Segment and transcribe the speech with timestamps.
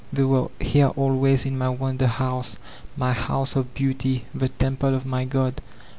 [0.11, 2.57] They were here always in my wonder house,
[2.97, 5.61] my house of Beauty, the temple of my god.